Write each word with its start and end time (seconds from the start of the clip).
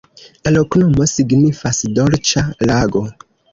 La 0.47 0.53
loknomo 0.55 1.07
signifas: 1.11 1.83
"dolĉa 2.01 2.45
lago". 2.73 3.07